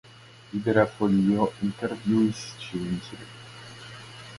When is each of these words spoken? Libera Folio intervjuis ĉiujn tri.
Libera 0.55 0.85
Folio 0.93 1.43
intervjuis 1.67 2.43
ĉiujn 2.67 3.01
tri. 3.11 3.33